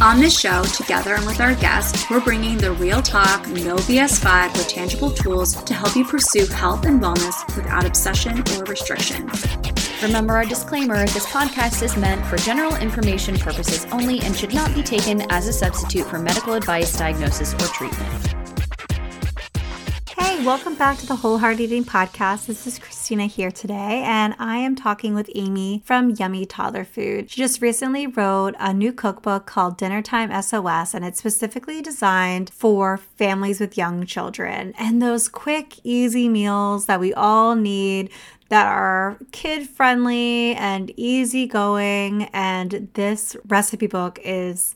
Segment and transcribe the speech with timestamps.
[0.00, 4.20] On this show, together and with our guests, we're bringing the real talk, no BS
[4.20, 9.28] vibe with tangible tools to help you pursue health and wellness without obsession or restriction.
[10.00, 14.72] Remember our disclaimer this podcast is meant for general information purposes only and should not
[14.72, 18.34] be taken as a substitute for medical advice, diagnosis, or treatment.
[20.16, 22.46] Hey, welcome back to the Wholehearted Eating Podcast.
[22.46, 22.78] This is
[23.08, 27.30] Here today, and I am talking with Amy from Yummy Toddler Food.
[27.30, 32.98] She just recently wrote a new cookbook called Dinnertime SOS, and it's specifically designed for
[32.98, 38.10] families with young children and those quick, easy meals that we all need
[38.50, 42.24] that are kid friendly and easygoing.
[42.34, 44.74] And this recipe book is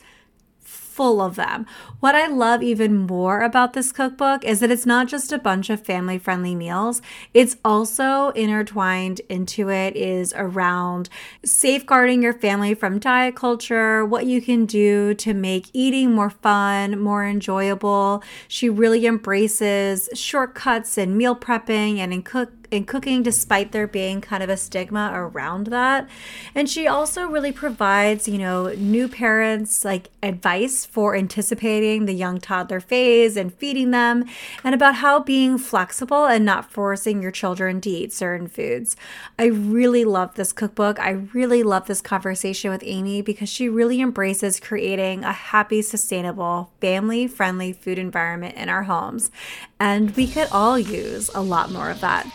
[0.93, 1.67] full of them.
[2.01, 5.71] What I love even more about this cookbook is that it's not just a bunch
[5.71, 7.01] of family friendly meals,
[7.33, 11.09] it's also intertwined into it is around
[11.45, 17.01] safeguarding your family from diet culture, what you can do to make eating more fun,
[17.01, 18.23] more enjoyable.
[18.49, 24.21] She really embraces shortcuts and meal prepping and in cook in cooking despite there being
[24.21, 26.09] kind of a stigma around that.
[26.55, 32.41] And she also really provides, you know, new parents like advice for anticipating the young
[32.41, 34.25] toddler phase and feeding them
[34.65, 38.97] and about how being flexible and not forcing your children to eat certain foods.
[39.39, 40.99] I really love this cookbook.
[40.99, 46.71] I really love this conversation with Amy because she really embraces creating a happy, sustainable,
[46.81, 49.31] family friendly food environment in our homes.
[49.79, 52.27] And we could all use a lot more of that.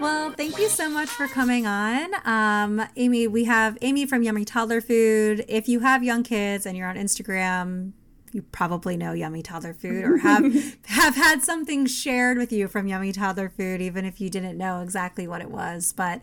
[0.00, 2.14] Well, thank you so much for coming on.
[2.24, 5.44] Um, Amy, we have Amy from Yummy Toddler Food.
[5.46, 7.92] If you have young kids and you're on Instagram,
[8.32, 10.42] you probably know Yummy Toddler Food or have
[10.86, 14.80] have had something shared with you from Yummy Toddler Food, even if you didn't know
[14.80, 15.92] exactly what it was.
[15.92, 16.22] But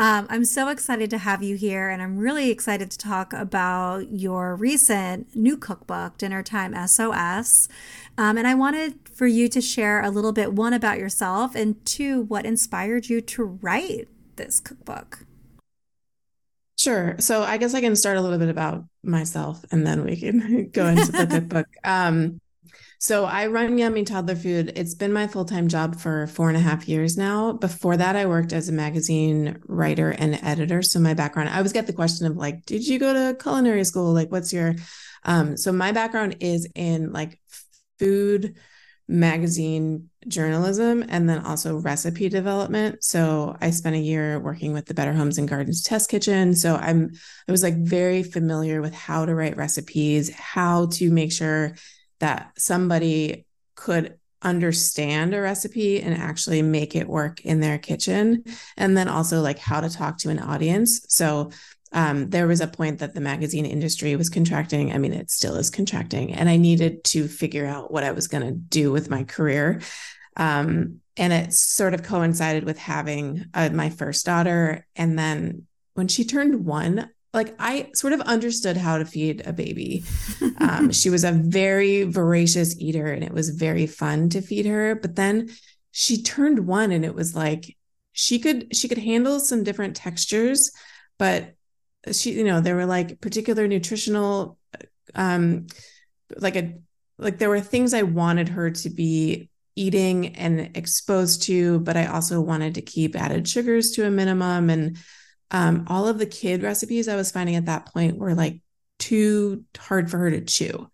[0.00, 4.10] um, I'm so excited to have you here, and I'm really excited to talk about
[4.10, 7.68] your recent new cookbook, Dinner Time SOS.
[8.16, 11.84] Um, and I wanted for you to share a little bit one about yourself, and
[11.84, 15.26] two, what inspired you to write this cookbook.
[16.78, 17.16] Sure.
[17.18, 20.70] So I guess I can start a little bit about myself and then we can
[20.72, 21.66] go into the cookbook.
[21.84, 22.40] Um,
[23.02, 24.74] so I run Yummy Toddler Food.
[24.76, 27.52] It's been my full time job for four and a half years now.
[27.52, 30.82] Before that, I worked as a magazine writer and editor.
[30.82, 33.84] So my background, I always get the question of like, did you go to culinary
[33.84, 34.12] school?
[34.12, 34.74] Like, what's your?
[35.24, 37.40] Um, so my background is in like
[37.98, 38.56] food
[39.08, 43.02] magazine journalism and then also recipe development.
[43.02, 46.54] So I spent a year working with the Better Homes and Gardens test kitchen.
[46.54, 47.12] So I'm
[47.48, 51.74] I was like very familiar with how to write recipes, how to make sure
[52.20, 58.42] that somebody could understand a recipe and actually make it work in their kitchen
[58.76, 61.04] and then also like how to talk to an audience.
[61.08, 61.50] So
[61.92, 64.92] um, there was a point that the magazine industry was contracting.
[64.92, 68.28] I mean, it still is contracting, and I needed to figure out what I was
[68.28, 69.80] going to do with my career.
[70.36, 74.86] Um, and it sort of coincided with having uh, my first daughter.
[74.94, 79.52] And then when she turned one, like I sort of understood how to feed a
[79.52, 80.04] baby.
[80.62, 84.94] Um, she was a very voracious eater, and it was very fun to feed her.
[84.94, 85.48] But then
[85.90, 87.78] she turned one, and it was like
[88.12, 90.70] she could she could handle some different textures,
[91.18, 91.54] but
[92.12, 94.58] she you know there were like particular nutritional
[95.14, 95.66] um
[96.36, 96.74] like a
[97.18, 102.06] like there were things i wanted her to be eating and exposed to but i
[102.06, 104.96] also wanted to keep added sugars to a minimum and
[105.50, 108.60] um, all of the kid recipes i was finding at that point were like
[108.98, 110.88] too hard for her to chew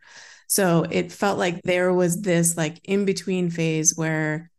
[0.49, 4.51] so it felt like there was this like in between phase where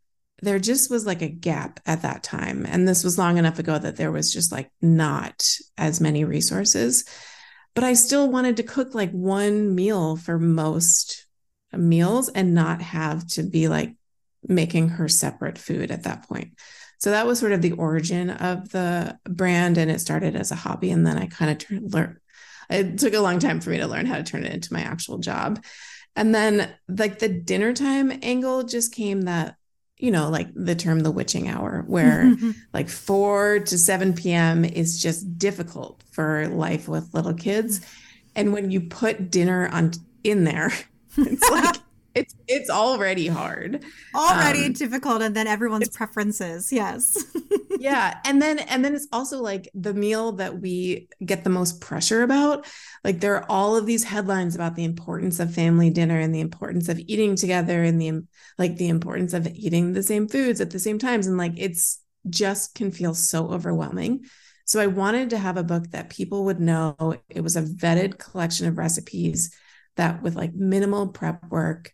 [0.42, 2.64] there just was like a gap at that time.
[2.66, 7.04] And this was long enough ago that there was just like not as many resources.
[7.74, 11.26] But I still wanted to cook like one meal for most
[11.72, 13.94] meals and not have to be like
[14.46, 16.52] making her separate food at that point.
[16.98, 19.78] So that was sort of the origin of the brand.
[19.78, 20.90] And it started as a hobby.
[20.90, 22.18] And then I kind of turned, learn.
[22.70, 24.82] It took a long time for me to learn how to turn it into my
[24.82, 25.64] actual job.
[26.16, 29.54] And then like the dinner time angle just came that
[30.00, 32.32] you know, like the term the witching hour, where
[32.72, 34.64] like 4 to 7 p.m.
[34.64, 37.80] is just difficult for life with little kids.
[37.80, 37.86] Mm.
[38.36, 39.90] And when you put dinner on
[40.22, 40.70] in there,
[41.18, 41.76] It's like
[42.18, 43.84] it's it's already hard.
[44.14, 46.72] Already um, difficult and then everyone's preferences.
[46.72, 47.24] Yes.
[47.78, 51.80] yeah, and then and then it's also like the meal that we get the most
[51.80, 52.66] pressure about.
[53.04, 56.40] Like there are all of these headlines about the importance of family dinner and the
[56.40, 58.22] importance of eating together and the
[58.58, 62.00] like the importance of eating the same foods at the same times and like it's
[62.28, 64.24] just can feel so overwhelming.
[64.64, 68.18] So I wanted to have a book that people would know it was a vetted
[68.18, 69.54] collection of recipes
[69.96, 71.92] that with like minimal prep work,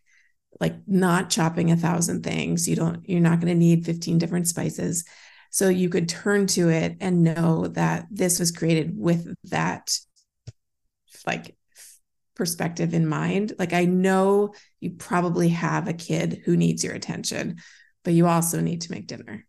[0.61, 4.49] like not chopping a thousand things, you don't, you're not going to need 15 different
[4.49, 5.05] spices.
[5.51, 9.97] So you could turn to it and know that this was created with that
[11.27, 11.57] like
[12.35, 13.53] perspective in mind.
[13.59, 17.59] Like I know you probably have a kid who needs your attention,
[18.03, 19.47] but you also need to make dinner.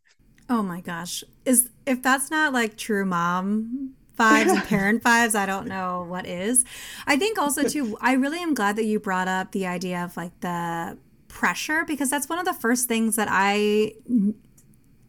[0.49, 1.23] Oh my gosh.
[1.43, 5.35] Is if that's not like true mom vibes and parent fives.
[5.35, 6.65] I don't know what is.
[7.07, 10.15] I think also too I really am glad that you brought up the idea of
[10.17, 10.97] like the
[11.27, 13.93] pressure because that's one of the first things that I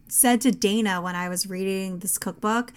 [0.09, 2.73] said to Dana when I was reading this cookbook.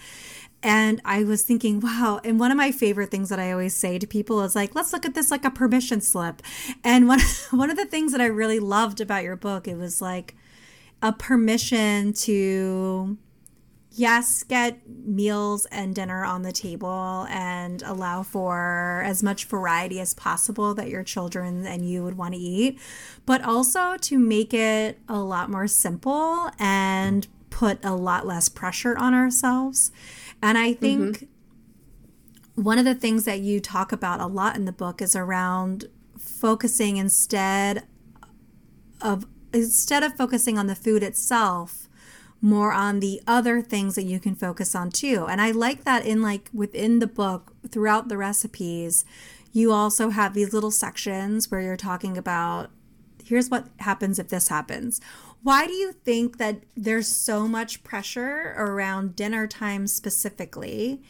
[0.63, 2.21] And I was thinking, wow.
[2.23, 4.93] And one of my favorite things that I always say to people is like, let's
[4.93, 6.41] look at this like a permission slip.
[6.83, 7.19] And one
[7.51, 10.35] one of the things that I really loved about your book, it was like
[11.01, 13.17] a permission to
[13.93, 20.13] yes, get meals and dinner on the table and allow for as much variety as
[20.13, 22.79] possible that your children and you would want to eat,
[23.25, 28.97] but also to make it a lot more simple and put a lot less pressure
[28.97, 29.91] on ourselves.
[30.41, 32.63] And I think mm-hmm.
[32.63, 35.85] one of the things that you talk about a lot in the book is around
[36.17, 37.83] focusing instead
[39.01, 41.89] of instead of focusing on the food itself,
[42.41, 45.27] more on the other things that you can focus on too.
[45.29, 49.05] And I like that in like within the book, throughout the recipes,
[49.53, 52.71] you also have these little sections where you're talking about
[53.23, 54.99] here's what happens if this happens.
[55.43, 61.01] Why do you think that there's so much pressure around dinner time specifically?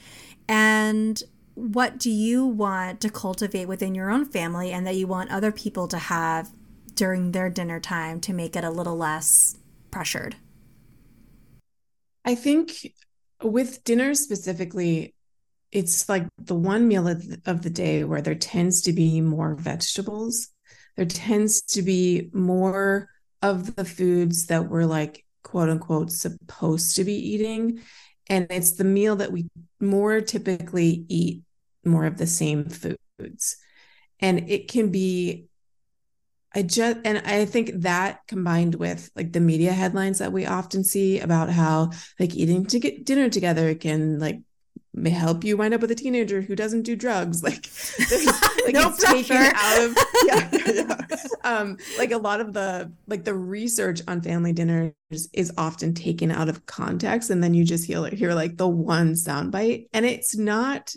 [0.48, 1.22] And
[1.56, 5.52] what do you want to cultivate within your own family and that you want other
[5.52, 6.52] people to have
[6.94, 9.58] during their dinner time to make it a little less
[9.90, 10.36] pressured?
[12.24, 12.94] I think
[13.42, 15.16] with dinner specifically,
[15.72, 20.50] it's like the one meal of the day where there tends to be more vegetables.
[20.98, 23.08] There tends to be more
[23.42, 27.80] of the foods that we're like, quote unquote, supposed to be eating.
[28.30, 31.42] And it's the meal that we more typically eat
[31.84, 33.58] more of the same foods.
[34.20, 35.48] And it can be
[36.54, 40.84] I just, and I think that combined with like the media headlines that we often
[40.84, 44.42] see about how like eating to get dinner together can like
[44.94, 47.42] may help you wind up with a teenager who doesn't do drugs.
[47.52, 47.68] Like,
[48.66, 49.34] like no it's pressure.
[49.34, 51.06] taken out of, yeah, yeah.
[51.44, 54.94] Um, like a lot of the, like the research on family dinners
[55.34, 57.30] is often taken out of context.
[57.30, 60.94] And then you just hear, hear like the one soundbite and it's not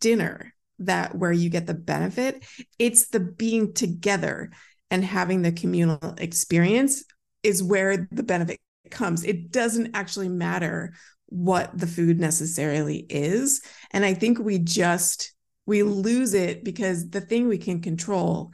[0.00, 2.44] dinner that where you get the benefit.
[2.78, 4.50] It's the being together
[4.94, 7.02] and having the communal experience
[7.42, 8.60] is where the benefit
[8.92, 9.24] comes.
[9.24, 10.94] It doesn't actually matter
[11.26, 13.60] what the food necessarily is.
[13.90, 15.32] And I think we just
[15.66, 18.52] we lose it because the thing we can control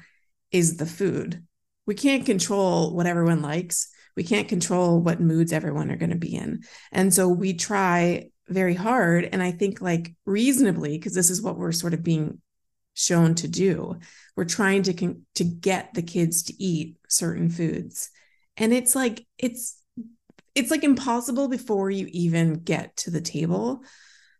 [0.50, 1.44] is the food.
[1.84, 3.88] We can't control what everyone likes.
[4.16, 6.62] We can't control what moods everyone are going to be in.
[6.90, 11.58] And so we try very hard and I think like reasonably because this is what
[11.58, 12.40] we're sort of being
[12.94, 13.98] shown to do.
[14.36, 18.10] We're trying to con- to get the kids to eat certain foods.
[18.56, 19.80] And it's like it's
[20.54, 23.82] it's like impossible before you even get to the table.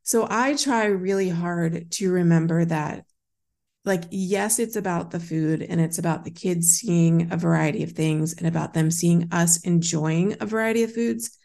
[0.02, 3.04] So I try really hard to remember that
[3.84, 7.92] like yes it's about the food and it's about the kids seeing a variety of
[7.92, 11.38] things and about them seeing us enjoying a variety of foods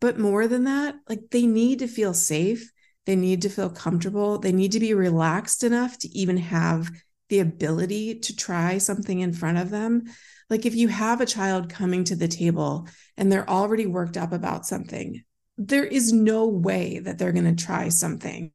[0.00, 2.70] but more than that like they need to feel safe
[3.08, 4.38] they need to feel comfortable.
[4.38, 6.90] They need to be relaxed enough to even have
[7.30, 10.04] the ability to try something in front of them.
[10.50, 12.86] Like if you have a child coming to the table
[13.16, 15.24] and they're already worked up about something,
[15.56, 18.52] there is no way that they're going to try something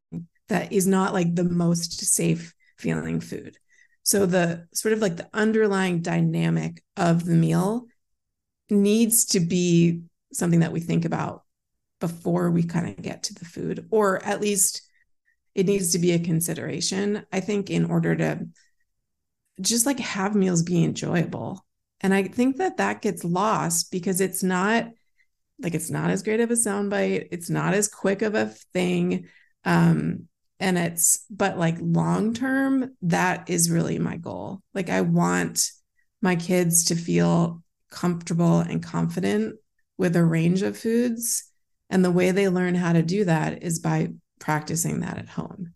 [0.50, 3.58] that is not like the most safe feeling food.
[4.04, 7.88] So the sort of like the underlying dynamic of the meal
[8.70, 11.42] needs to be something that we think about
[12.04, 14.82] before we kind of get to the food, or at least
[15.56, 18.46] it needs to be a consideration, I think, in order to
[19.62, 21.66] just like have meals be enjoyable.
[22.02, 24.90] And I think that that gets lost because it's not
[25.62, 29.30] like it's not as great of a soundbite, it's not as quick of a thing.
[29.64, 30.28] Um,
[30.60, 35.72] and it's but like long term that is really my goal like i want
[36.22, 39.56] my kids to feel comfortable and confident
[39.98, 41.52] with a range of foods
[41.94, 44.10] and the way they learn how to do that is by
[44.40, 45.74] practicing that at home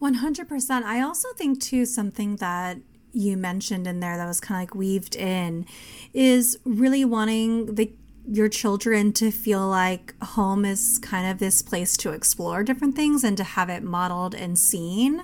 [0.00, 2.78] 100% i also think too something that
[3.12, 5.66] you mentioned in there that was kind of like weaved in
[6.12, 7.92] is really wanting the
[8.26, 13.24] your children to feel like home is kind of this place to explore different things
[13.24, 15.22] and to have it modeled and seen,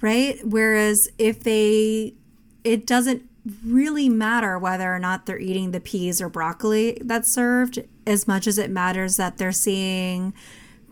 [0.00, 0.38] right?
[0.44, 2.14] Whereas if they,
[2.62, 3.22] it doesn't
[3.64, 8.46] really matter whether or not they're eating the peas or broccoli that's served as much
[8.46, 10.32] as it matters that they're seeing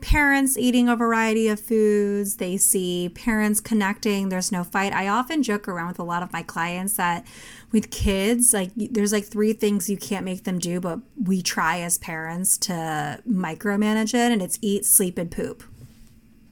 [0.03, 2.37] parents eating a variety of foods.
[2.37, 4.29] They see parents connecting.
[4.29, 4.93] There's no fight.
[4.93, 7.25] I often joke around with a lot of my clients that
[7.71, 11.81] with kids, like there's like three things you can't make them do, but we try
[11.81, 15.63] as parents to micromanage it, and it's eat, sleep, and poop.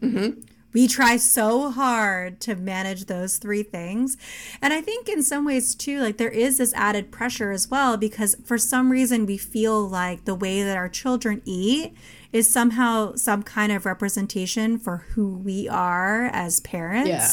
[0.00, 0.40] Mm-hmm.
[0.72, 4.16] We try so hard to manage those three things.
[4.62, 7.96] And I think in some ways, too, like there is this added pressure as well,
[7.96, 11.92] because for some reason we feel like the way that our children eat
[12.32, 17.08] is somehow some kind of representation for who we are as parents.
[17.08, 17.28] Yeah,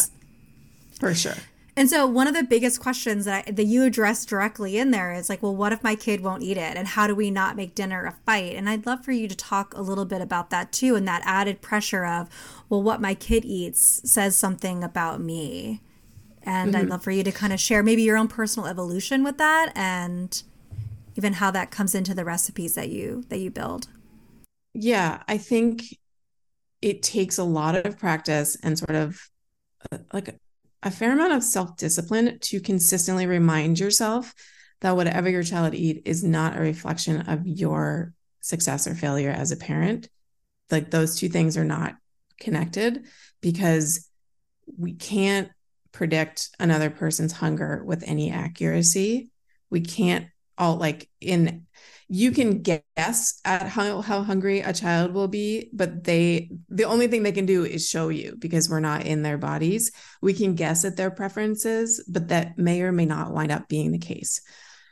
[1.00, 1.36] for sure.
[1.78, 5.14] And so one of the biggest questions that, I, that you address directly in there
[5.14, 6.76] is like, well, what if my kid won't eat it?
[6.76, 8.56] And how do we not make dinner a fight?
[8.56, 11.22] And I'd love for you to talk a little bit about that too, and that
[11.24, 12.30] added pressure of,
[12.68, 15.84] well, what my kid eats says something about me.
[16.42, 16.82] And mm-hmm.
[16.82, 19.72] I'd love for you to kind of share maybe your own personal evolution with that
[19.76, 20.42] and
[21.16, 23.88] even how that comes into the recipes that you that you build.
[24.74, 25.84] Yeah, I think
[26.82, 29.30] it takes a lot of practice and sort of
[29.92, 30.40] uh, like
[30.88, 34.34] a fair amount of self-discipline to consistently remind yourself
[34.80, 39.52] that whatever your child eat is not a reflection of your success or failure as
[39.52, 40.08] a parent.
[40.72, 41.96] Like those two things are not
[42.40, 43.06] connected
[43.42, 44.10] because
[44.78, 45.50] we can't
[45.92, 49.30] predict another person's hunger with any accuracy.
[49.70, 50.28] We can't
[50.58, 51.66] all like in
[52.10, 57.08] you can guess at how, how hungry a child will be but they the only
[57.08, 59.92] thing they can do is show you because we're not in their bodies.
[60.22, 63.92] We can guess at their preferences but that may or may not wind up being
[63.92, 64.42] the case.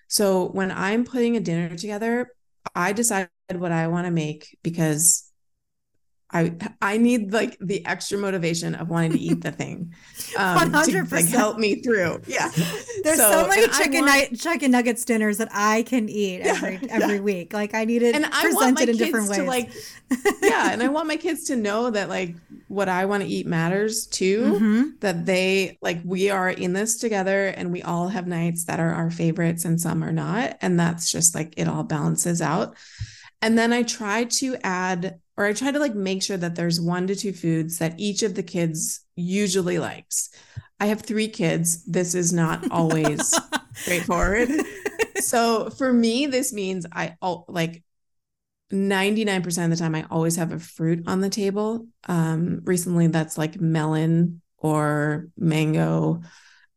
[0.07, 2.31] So when i'm putting a dinner together
[2.73, 5.24] i decide what i want to make because
[6.31, 9.93] I I need like the extra motivation of wanting to eat the thing,
[10.37, 11.09] um, 100%.
[11.09, 12.21] to like help me through.
[12.25, 12.49] Yeah,
[13.03, 16.79] there's so, so many chicken want, ni- chicken nuggets dinners that I can eat every
[16.81, 17.21] yeah, every yeah.
[17.21, 17.53] week.
[17.53, 19.39] Like I need it and I presented in different ways.
[19.39, 19.71] To like,
[20.41, 22.35] yeah, and I want my kids to know that like
[22.69, 24.41] what I want to eat matters too.
[24.41, 24.83] Mm-hmm.
[25.01, 28.91] That they like we are in this together, and we all have nights that are
[28.91, 32.75] our favorites, and some are not, and that's just like it all balances out.
[33.43, 36.79] And then I try to add or I try to like make sure that there's
[36.79, 40.29] one to two foods that each of the kids usually likes.
[40.79, 41.83] I have three kids.
[41.85, 43.33] This is not always
[43.73, 44.49] straightforward.
[45.19, 47.83] So for me, this means I all like
[48.71, 51.87] 99% of the time I always have a fruit on the table.
[52.07, 56.21] Um, recently that's like melon or mango.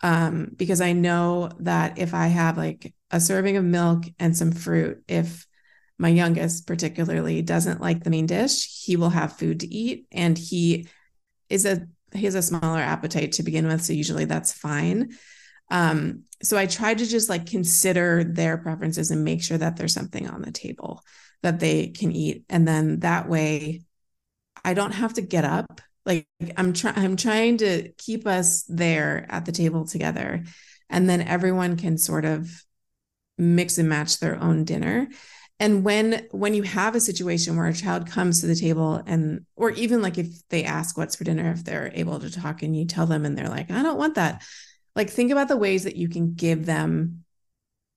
[0.00, 4.52] Um, because I know that if I have like a serving of milk and some
[4.52, 5.47] fruit, if
[5.98, 10.38] my youngest particularly doesn't like the main dish he will have food to eat and
[10.38, 10.88] he
[11.48, 15.10] is a he has a smaller appetite to begin with so usually that's fine.
[15.70, 19.92] Um so i try to just like consider their preferences and make sure that there's
[19.92, 21.02] something on the table
[21.42, 23.82] that they can eat and then that way
[24.64, 25.80] i don't have to get up.
[26.06, 26.26] Like
[26.56, 30.44] i'm trying i'm trying to keep us there at the table together
[30.88, 32.64] and then everyone can sort of
[33.36, 35.08] mix and match their own dinner
[35.60, 39.44] and when when you have a situation where a child comes to the table and
[39.56, 42.76] or even like if they ask what's for dinner if they're able to talk and
[42.76, 44.42] you tell them and they're like i don't want that.
[44.98, 47.24] Like think about the ways that you can give them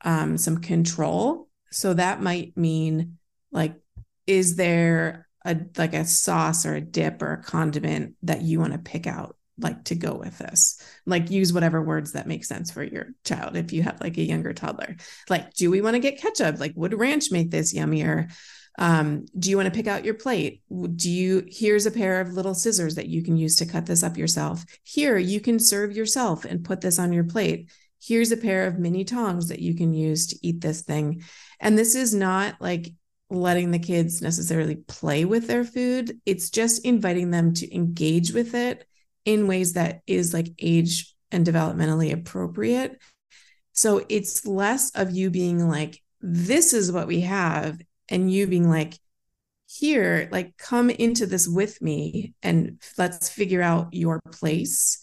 [0.03, 1.49] um, some control.
[1.71, 3.17] So that might mean
[3.51, 3.73] like
[4.27, 8.73] is there a like a sauce or a dip or a condiment that you want
[8.73, 10.81] to pick out like to go with this.
[11.05, 14.23] Like use whatever words that make sense for your child if you have like a
[14.23, 14.95] younger toddler.
[15.29, 16.59] Like do we want to get ketchup?
[16.59, 18.31] Like would ranch make this yummier?
[18.79, 20.61] Um, do you want to pick out your plate?
[20.69, 24.03] Do you here's a pair of little scissors that you can use to cut this
[24.03, 24.63] up yourself.
[24.83, 27.69] Here you can serve yourself and put this on your plate.
[28.01, 31.23] Here's a pair of mini tongs that you can use to eat this thing.
[31.59, 32.93] And this is not like
[33.29, 36.19] letting the kids necessarily play with their food.
[36.25, 38.85] It's just inviting them to engage with it
[39.25, 42.99] in ways that is like age and developmentally appropriate.
[43.73, 48.69] So it's less of you being like, this is what we have, and you being
[48.69, 48.99] like,
[49.67, 55.01] here, like come into this with me and let's figure out your place.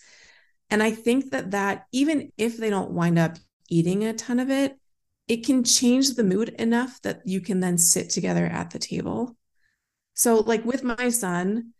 [0.68, 3.38] And I think that that even if they don't wind up
[3.70, 4.76] eating a ton of it,
[5.26, 9.36] it can change the mood enough that you can then sit together at the table.
[10.14, 11.72] So like with my son,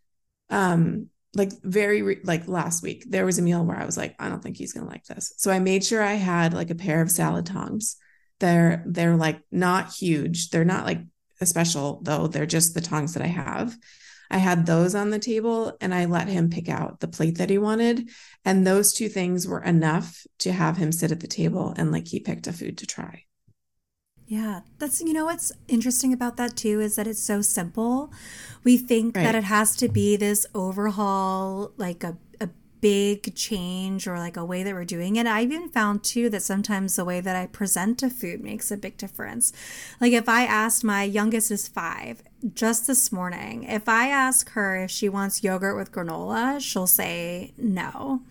[0.49, 4.15] um like very re- like last week there was a meal where I was like
[4.19, 5.33] I don't think he's going to like this.
[5.37, 7.97] So I made sure I had like a pair of salad tongs.
[8.39, 10.49] They're they're like not huge.
[10.49, 11.01] They're not like
[11.41, 12.27] a special though.
[12.27, 13.77] They're just the tongs that I have.
[14.31, 17.49] I had those on the table and I let him pick out the plate that
[17.49, 18.09] he wanted.
[18.45, 22.07] And those two things were enough to have him sit at the table and like
[22.07, 23.23] he picked a food to try.
[24.29, 28.13] Yeah, that's you know what's interesting about that too is that it's so simple.
[28.63, 29.23] We think right.
[29.23, 32.15] that it has to be this overhaul, like a
[32.81, 35.27] big change or like a way that we're doing it.
[35.27, 38.77] I even found too that sometimes the way that I present a food makes a
[38.77, 39.51] big difference.
[39.99, 44.77] Like if I asked my youngest is five, just this morning, if I ask her
[44.77, 48.21] if she wants yogurt with granola, she'll say no.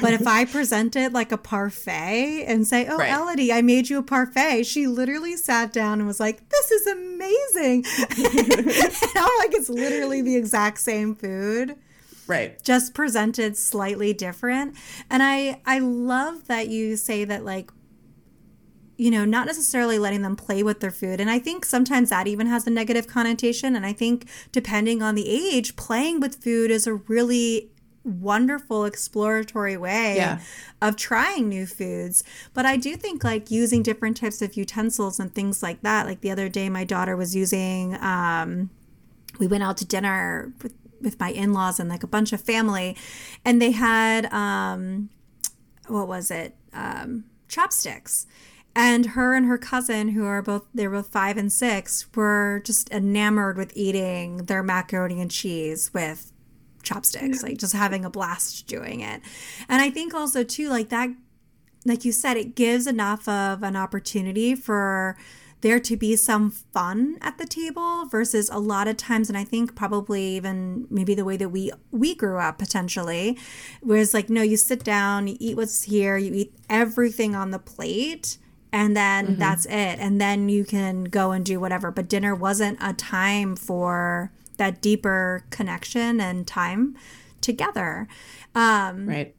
[0.00, 3.12] But if I present it like a parfait and say, Oh, right.
[3.12, 6.86] Elodie, I made you a parfait, she literally sat down and was like, This is
[6.88, 7.84] amazing.
[8.18, 11.76] and I'm like, it's literally the exact same food
[12.26, 14.76] right just presented slightly different
[15.10, 17.70] and i i love that you say that like
[18.96, 22.26] you know not necessarily letting them play with their food and i think sometimes that
[22.26, 26.70] even has a negative connotation and i think depending on the age playing with food
[26.70, 27.72] is a really
[28.04, 30.40] wonderful exploratory way yeah.
[30.80, 32.24] of trying new foods.
[32.54, 36.06] But I do think like using different types of utensils and things like that.
[36.06, 38.70] Like the other day, my daughter was using, um,
[39.38, 42.96] we went out to dinner with with my in-laws and like a bunch of family
[43.44, 45.10] and they had um
[45.88, 46.56] what was it?
[46.72, 48.26] Um chopsticks.
[48.74, 52.90] And her and her cousin who are both they're both five and six were just
[52.90, 56.32] enamored with eating their macaroni and cheese with
[56.82, 59.20] chopsticks like just having a blast doing it.
[59.68, 61.10] And i think also too like that
[61.84, 65.16] like you said it gives enough of an opportunity for
[65.62, 69.44] there to be some fun at the table versus a lot of times and i
[69.44, 73.38] think probably even maybe the way that we we grew up potentially
[73.80, 77.58] whereas like no you sit down you eat what's here you eat everything on the
[77.58, 78.38] plate
[78.72, 79.38] and then mm-hmm.
[79.38, 79.98] that's it.
[79.98, 81.90] And then you can go and do whatever.
[81.90, 86.96] But dinner wasn't a time for that deeper connection and time
[87.42, 88.08] together.
[88.54, 89.34] Um right.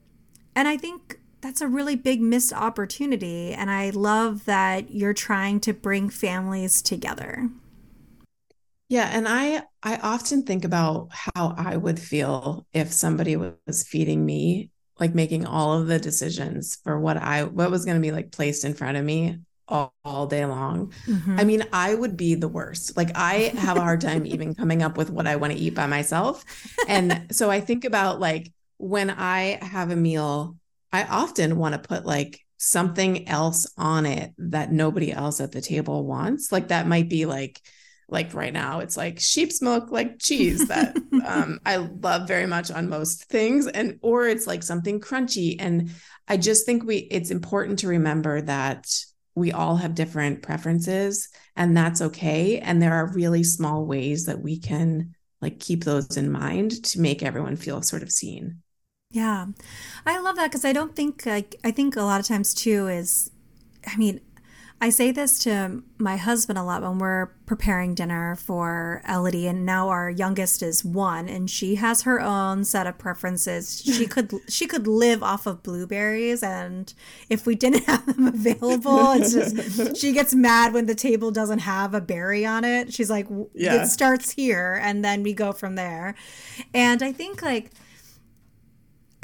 [0.56, 3.54] and i think that's a really big missed opportunity.
[3.54, 7.50] And I love that you're trying to bring families together.
[8.88, 14.26] Yeah, and I I often think about how I would feel if somebody was feeding
[14.26, 18.12] me, like making all of the decisions for what I what was going to be
[18.12, 20.94] like placed in front of me all, all day long.
[21.08, 21.40] Mm-hmm.
[21.40, 22.96] I mean, I would be the worst.
[22.96, 25.76] Like I have a hard time even coming up with what I want to eat
[25.76, 26.46] by myself.
[26.88, 30.58] And so I think about like when I have a meal
[30.94, 35.60] I often want to put like something else on it that nobody else at the
[35.60, 36.52] table wants.
[36.52, 37.60] Like that might be like
[38.10, 42.70] like right now it's like sheep's milk like cheese that um, I love very much
[42.70, 45.90] on most things and or it's like something crunchy and
[46.28, 48.86] I just think we it's important to remember that
[49.36, 54.42] we all have different preferences and that's okay and there are really small ways that
[54.42, 58.63] we can like keep those in mind to make everyone feel sort of seen.
[59.14, 59.46] Yeah.
[60.06, 62.88] I love that because I don't think, like, I think a lot of times too
[62.88, 63.32] is,
[63.88, 64.20] I mean,
[64.84, 69.66] I say this to my husband a lot when we're preparing dinner for Elodie, and
[69.66, 73.82] now our youngest is one, and she has her own set of preferences.
[73.94, 76.94] She could she could live off of blueberries, and
[77.30, 81.60] if we didn't have them available, it's just she gets mad when the table doesn't
[81.60, 82.94] have a berry on it.
[82.94, 83.84] She's like, yeah.
[83.84, 86.14] it starts here, and then we go from there.
[86.74, 87.72] And I think like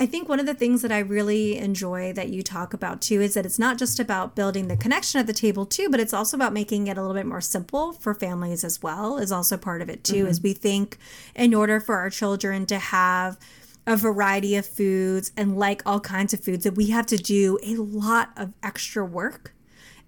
[0.01, 3.19] I think one of the things that I really enjoy that you talk about too
[3.19, 6.13] is that it's not just about building the connection at the table too, but it's
[6.13, 9.57] also about making it a little bit more simple for families as well, is also
[9.57, 10.21] part of it too.
[10.21, 10.27] Mm-hmm.
[10.27, 10.97] As we think
[11.35, 13.37] in order for our children to have
[13.85, 17.59] a variety of foods and like all kinds of foods, that we have to do
[17.61, 19.53] a lot of extra work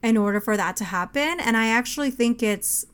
[0.02, 1.40] in order for that to happen.
[1.42, 2.86] And I actually think it's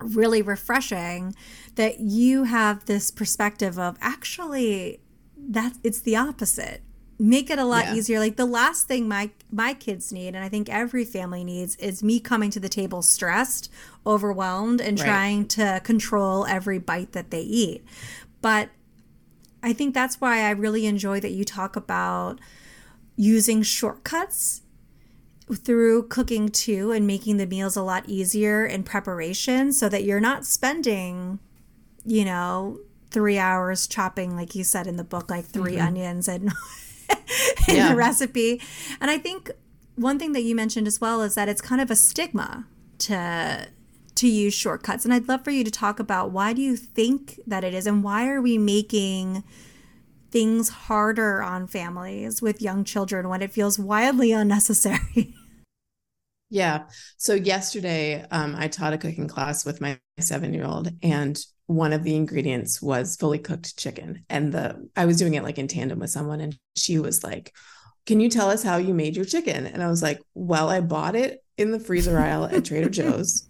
[0.00, 1.36] really refreshing
[1.76, 5.00] that you have this perspective of actually
[5.48, 6.82] that it's the opposite
[7.18, 7.94] make it a lot yeah.
[7.94, 11.76] easier like the last thing my my kids need and i think every family needs
[11.76, 13.70] is me coming to the table stressed
[14.06, 15.06] overwhelmed and right.
[15.06, 17.84] trying to control every bite that they eat
[18.42, 18.68] but
[19.62, 22.40] i think that's why i really enjoy that you talk about
[23.16, 24.62] using shortcuts
[25.52, 30.20] through cooking too and making the meals a lot easier in preparation so that you're
[30.20, 31.38] not spending,
[32.04, 32.80] you know,
[33.14, 35.86] three hours chopping, like you said in the book, like 3 mm-hmm.
[35.86, 36.52] onions and
[37.68, 37.88] in yeah.
[37.90, 38.60] the recipe.
[39.00, 39.50] And I think
[39.94, 42.66] one thing that you mentioned as well is that it's kind of a stigma
[42.98, 43.68] to
[44.16, 45.04] to use shortcuts.
[45.04, 47.84] And I'd love for you to talk about why do you think that it is
[47.86, 49.42] and why are we making
[50.30, 55.34] things harder on families with young children when it feels wildly unnecessary?
[56.50, 56.84] Yeah.
[57.16, 61.92] So yesterday, um, I taught a cooking class with my seven year old, and one
[61.92, 64.24] of the ingredients was fully cooked chicken.
[64.28, 67.54] And the I was doing it like in tandem with someone, and she was like,
[68.06, 69.66] Can you tell us how you made your chicken?
[69.66, 73.46] And I was like, Well, I bought it in the freezer aisle at Trader Joe's.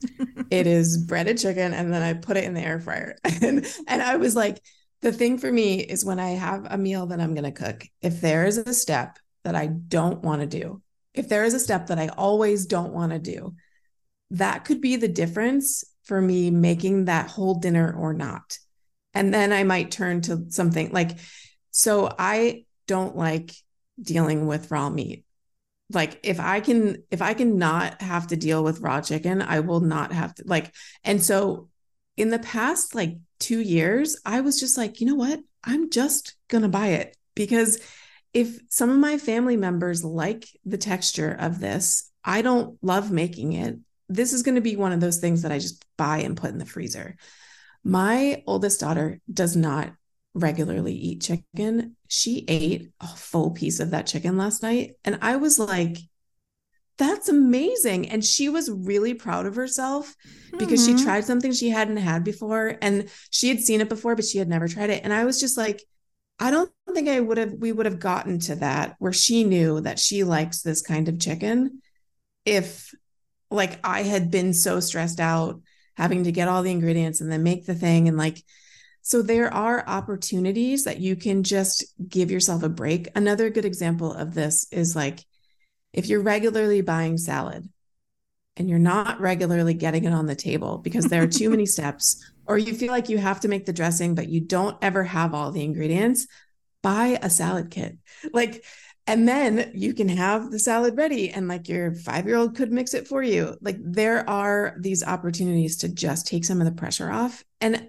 [0.50, 3.16] It is breaded chicken, and then I put it in the air fryer.
[3.24, 4.60] and and I was like,
[5.00, 8.20] the thing for me is when I have a meal that I'm gonna cook, if
[8.20, 11.88] there is a step that I don't want to do, if there is a step
[11.88, 13.54] that I always don't want to do,
[14.30, 18.58] that could be the difference for me making that whole dinner or not.
[19.14, 21.18] And then I might turn to something like,
[21.70, 23.52] so I don't like
[24.00, 25.24] dealing with raw meat.
[25.90, 29.60] Like if I can, if I can not have to deal with raw chicken, I
[29.60, 31.68] will not have to like, and so
[32.16, 35.40] in the past like two years, I was just like, you know what?
[35.62, 37.80] I'm just gonna buy it because
[38.32, 43.52] if some of my family members like the texture of this, I don't love making
[43.52, 43.78] it.
[44.08, 46.50] This is going to be one of those things that I just buy and put
[46.50, 47.16] in the freezer.
[47.82, 49.92] My oldest daughter does not
[50.34, 51.96] regularly eat chicken.
[52.08, 54.92] She ate a full piece of that chicken last night.
[55.04, 55.98] And I was like,
[56.96, 58.08] that's amazing.
[58.08, 60.14] And she was really proud of herself
[60.58, 60.96] because mm-hmm.
[60.96, 64.38] she tried something she hadn't had before and she had seen it before, but she
[64.38, 65.02] had never tried it.
[65.02, 65.82] And I was just like,
[66.38, 69.80] I don't think I would have we would have gotten to that where she knew
[69.80, 71.80] that she likes this kind of chicken
[72.44, 72.92] if
[73.50, 75.60] like I had been so stressed out
[75.96, 78.42] having to get all the ingredients and then make the thing and like
[79.06, 83.06] so there are opportunities that you can just give yourself a break.
[83.14, 85.20] Another good example of this is like
[85.92, 87.68] if you're regularly buying salad
[88.56, 92.24] and you're not regularly getting it on the table because there are too many steps
[92.46, 95.34] or you feel like you have to make the dressing, but you don't ever have
[95.34, 96.26] all the ingredients,
[96.82, 97.98] buy a salad kit.
[98.32, 98.64] Like,
[99.06, 102.72] and then you can have the salad ready and like your five year old could
[102.72, 103.56] mix it for you.
[103.60, 107.44] Like, there are these opportunities to just take some of the pressure off.
[107.60, 107.88] And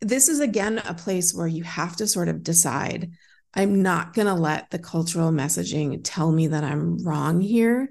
[0.00, 3.12] this is again a place where you have to sort of decide
[3.54, 7.90] I'm not going to let the cultural messaging tell me that I'm wrong here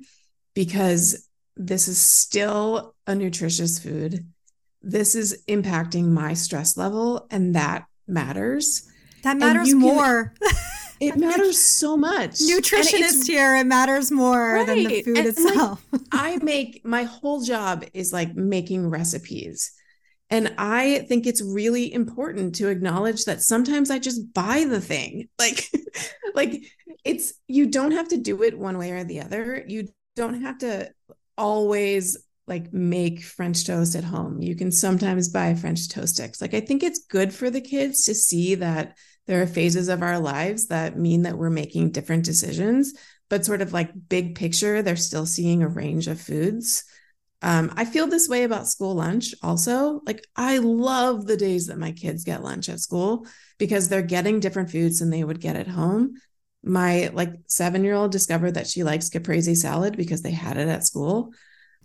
[0.56, 4.26] because this is still a nutritious food
[4.84, 8.90] this is impacting my stress level and that matters.
[9.24, 10.34] That matters more.
[11.02, 12.40] it matters so much.
[12.40, 14.68] Nutritionist here, it matters more right.
[14.68, 15.84] than the food and itself.
[15.92, 19.72] Like, I make my whole job is like making recipes.
[20.30, 25.28] And I think it's really important to acknowledge that sometimes I just buy the thing.
[25.40, 25.70] Like,
[26.36, 26.64] like
[27.04, 29.64] it's you don't have to do it one way or the other.
[29.68, 30.92] You don't have to
[31.38, 34.42] always like make French toast at home.
[34.42, 36.42] You can sometimes buy French toast sticks.
[36.42, 40.02] Like I think it's good for the kids to see that there are phases of
[40.02, 42.94] our lives that mean that we're making different decisions,
[43.30, 46.84] but sort of like big picture, they're still seeing a range of foods.
[47.44, 50.02] Um, I feel this way about school lunch also.
[50.06, 53.26] Like, I love the days that my kids get lunch at school
[53.58, 56.16] because they're getting different foods than they would get at home.
[56.64, 60.68] My like seven year old discovered that she likes caprese salad because they had it
[60.68, 61.34] at school.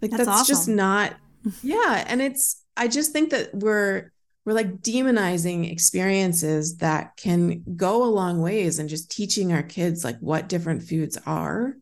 [0.02, 0.54] Like that's, that's awesome.
[0.54, 1.16] just not
[1.62, 4.12] yeah, and it's I just think that we're
[4.46, 10.04] we're like demonizing experiences that can go a long ways and just teaching our kids
[10.04, 11.76] like what different foods are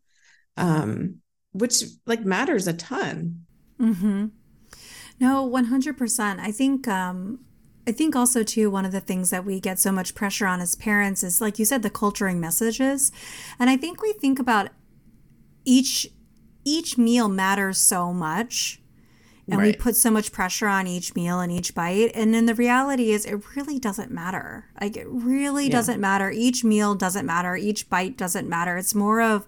[0.57, 1.17] um
[1.53, 3.45] which like matters a ton.
[3.81, 4.33] Mhm.
[5.21, 6.41] No, 100%.
[6.41, 7.41] I think um
[7.87, 10.61] I think also too one of the things that we get so much pressure on
[10.61, 13.13] as parents is like you said the culturing messages.
[13.59, 14.71] And I think we think about
[15.65, 16.09] each
[16.65, 18.81] each meal matters so much
[19.51, 19.67] and right.
[19.67, 23.11] we put so much pressure on each meal and each bite and then the reality
[23.11, 25.73] is it really doesn't matter like it really yeah.
[25.73, 29.47] doesn't matter each meal doesn't matter each bite doesn't matter it's more of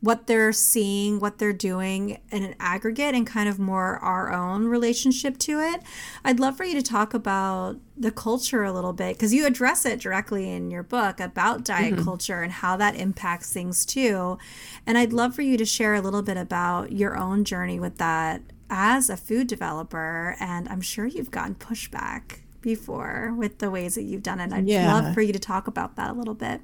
[0.00, 4.66] what they're seeing, what they're doing in an aggregate, and kind of more our own
[4.66, 5.82] relationship to it.
[6.24, 9.84] I'd love for you to talk about the culture a little bit because you address
[9.84, 12.04] it directly in your book about diet mm-hmm.
[12.04, 14.38] culture and how that impacts things too.
[14.86, 17.98] And I'd love for you to share a little bit about your own journey with
[17.98, 18.40] that
[18.70, 20.36] as a food developer.
[20.40, 24.52] And I'm sure you've gotten pushback before with the ways that you've done it.
[24.52, 24.92] I'd yeah.
[24.92, 26.62] love for you to talk about that a little bit.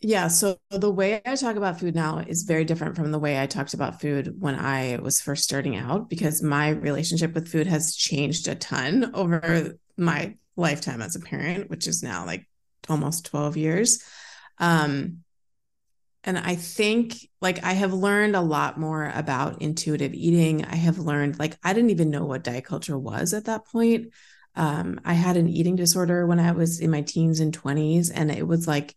[0.00, 0.28] Yeah.
[0.28, 3.46] So the way I talk about food now is very different from the way I
[3.46, 7.96] talked about food when I was first starting out because my relationship with food has
[7.96, 12.46] changed a ton over my lifetime as a parent, which is now like
[12.88, 14.02] almost 12 years.
[14.58, 15.23] Um,
[16.24, 20.64] and I think like I have learned a lot more about intuitive eating.
[20.64, 24.08] I have learned like I didn't even know what diet culture was at that point.
[24.56, 28.30] Um, I had an eating disorder when I was in my teens and 20s, and
[28.30, 28.94] it was like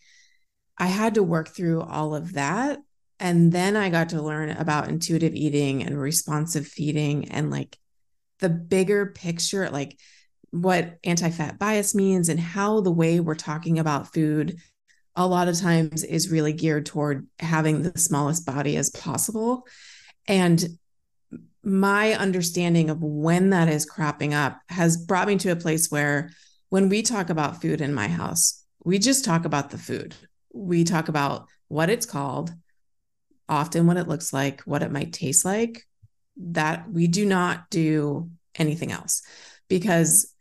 [0.78, 2.80] I had to work through all of that.
[3.20, 7.78] And then I got to learn about intuitive eating and responsive feeding and like
[8.40, 10.00] the bigger picture, like
[10.52, 14.60] what anti fat bias means and how the way we're talking about food
[15.18, 19.68] a lot of times is really geared toward having the smallest body as possible.
[20.28, 20.66] And
[21.64, 26.30] my understanding of when that is cropping up has brought me to a place where
[26.70, 30.16] when we talk about food in my house, we just talk about the food
[30.58, 32.54] we talk about what it's called,
[33.48, 35.84] often what it looks like, what it might taste like.
[36.38, 39.24] That we do not do anything else
[39.70, 40.34] because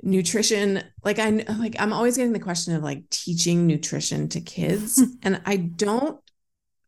[0.00, 5.02] nutrition like i like i'm always getting the question of like teaching nutrition to kids.
[5.22, 6.20] And i don't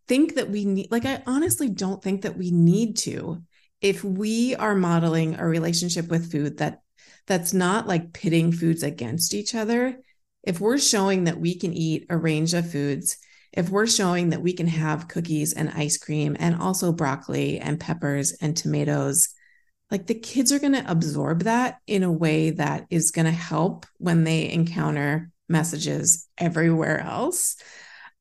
[0.06, 3.42] think that we need like i honestly don't think that we need to
[3.80, 6.82] if we are modeling a relationship with food that
[7.26, 10.00] that's not like pitting foods against each other.
[10.42, 13.18] If we're showing that we can eat a range of foods,
[13.52, 17.78] if we're showing that we can have cookies and ice cream and also broccoli and
[17.78, 19.28] peppers and tomatoes,
[19.90, 23.32] like the kids are going to absorb that in a way that is going to
[23.32, 27.56] help when they encounter messages everywhere else.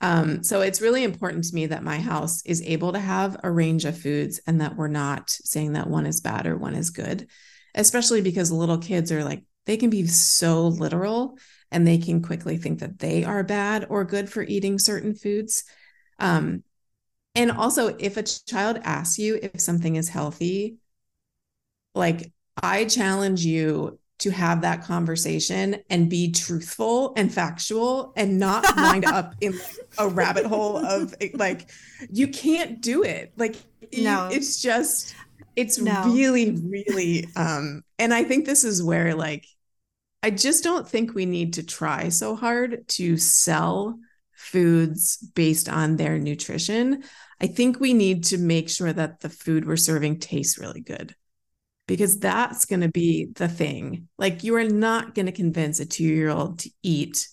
[0.01, 3.51] Um, so it's really important to me that my house is able to have a
[3.51, 6.89] range of foods and that we're not saying that one is bad or one is
[6.89, 7.27] good,
[7.75, 11.37] especially because little kids are like, they can be so literal
[11.69, 15.65] and they can quickly think that they are bad or good for eating certain foods.
[16.17, 16.63] Um,
[17.35, 20.77] and also, if a child asks you if something is healthy,
[21.99, 22.31] like
[22.61, 29.05] I challenge you to have that conversation and be truthful and factual and not wind
[29.05, 29.61] up in like
[29.97, 31.69] a rabbit hole of like
[32.11, 33.55] you can't do it like
[33.97, 34.27] no.
[34.29, 35.15] it's just
[35.55, 36.03] it's no.
[36.07, 39.45] really really um and i think this is where like
[40.21, 43.99] I just don't think we need to try so hard to sell
[44.33, 47.03] foods based on their nutrition.
[47.39, 51.15] I think we need to make sure that the food we're serving tastes really good
[51.89, 54.07] because that's going to be the thing.
[54.17, 57.27] Like, you are not going to convince a two year old to eat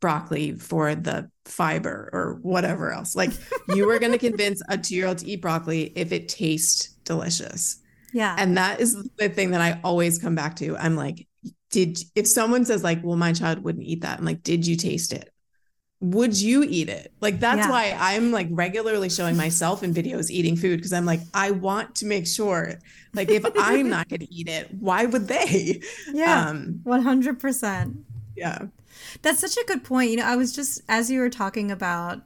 [0.00, 3.16] broccoli for the fiber or whatever else.
[3.16, 3.32] Like,
[3.74, 6.94] you are going to convince a two year old to eat broccoli if it tastes
[7.04, 7.82] delicious.
[8.12, 8.36] Yeah.
[8.38, 10.76] And that is the thing that I always come back to.
[10.78, 11.26] I'm like,
[11.70, 14.76] did if someone says like well my child wouldn't eat that i'm like did you
[14.76, 15.32] taste it
[16.00, 17.12] would you eat it?
[17.20, 17.70] Like that's yeah.
[17.70, 21.94] why i'm like regularly showing myself in videos eating food because i'm like i want
[21.96, 22.74] to make sure
[23.14, 25.80] like if i'm not going to eat it why would they?
[26.12, 26.48] Yeah.
[26.48, 27.96] Um 100%
[28.36, 28.66] yeah.
[29.22, 30.10] That's such a good point.
[30.10, 32.22] You know i was just as you were talking about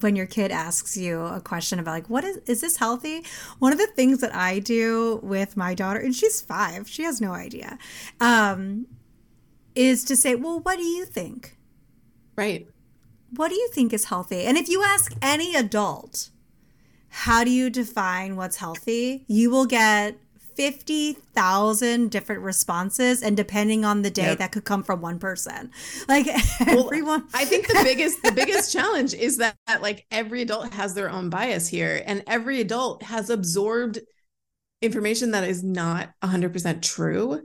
[0.00, 3.24] when your kid asks you a question about like what is is this healthy?
[3.58, 7.20] One of the things that i do with my daughter and she's five she has
[7.20, 7.78] no idea
[8.20, 8.86] um
[9.74, 11.56] is to say well what do you think?
[12.36, 12.68] Right
[13.36, 16.30] what do you think is healthy and if you ask any adult
[17.08, 20.16] how do you define what's healthy you will get
[20.56, 24.38] 50,000 different responses and depending on the day yep.
[24.38, 25.70] that could come from one person.
[26.08, 26.26] Like
[26.66, 30.72] well, everyone I think the biggest the biggest challenge is that, that like every adult
[30.72, 33.98] has their own bias here and every adult has absorbed
[34.80, 37.42] information that is not 100% true.